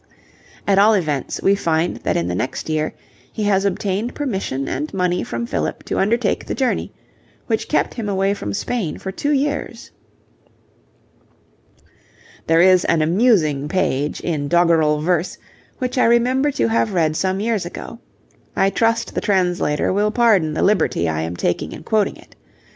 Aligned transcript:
At 0.67 0.79
all 0.79 0.95
events 0.95 1.39
we 1.43 1.53
find 1.53 1.97
that 1.97 2.17
in 2.17 2.27
the 2.27 2.33
next 2.33 2.69
year 2.69 2.91
he 3.31 3.43
has 3.43 3.65
obtained 3.65 4.15
permission 4.15 4.67
and 4.67 4.91
money 4.95 5.23
from 5.23 5.45
Philip 5.45 5.83
to 5.83 5.99
undertake 5.99 6.43
the 6.47 6.55
journey, 6.55 6.91
which 7.45 7.67
kept 7.69 7.93
him 7.93 8.09
away 8.09 8.33
from 8.33 8.51
Spain 8.51 8.97
for 8.97 9.11
two 9.11 9.31
years. 9.31 9.91
There 12.47 12.61
is 12.61 12.83
an 12.85 13.03
amusing 13.03 13.67
page, 13.67 14.21
in 14.21 14.47
doggerel 14.47 15.01
verse, 15.01 15.37
which 15.77 15.99
I 15.99 16.05
remember 16.05 16.49
to 16.53 16.67
have 16.67 16.95
read 16.95 17.15
some 17.15 17.39
years 17.39 17.63
ago. 17.67 17.99
I 18.55 18.71
trust 18.71 19.13
the 19.13 19.21
translator 19.21 19.93
will 19.93 20.09
pardon 20.09 20.55
the 20.55 20.63
liberty 20.63 21.07
I 21.07 21.21
am 21.21 21.35
taking 21.35 21.73
in 21.73 21.83
quoting 21.83 22.15
it. 22.17 22.35